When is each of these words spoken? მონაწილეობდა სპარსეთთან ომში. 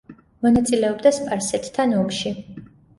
მონაწილეობდა 0.45 1.13
სპარსეთთან 1.19 1.97
ომში. 2.03 2.37